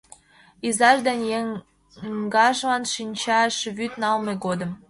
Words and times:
Изаж 0.67 0.97
ден 1.07 1.19
еҥгажлан 1.39 2.83
шинчаш 2.93 3.55
вӱд 3.77 3.93
налме 4.03 4.33
годым 4.45 4.71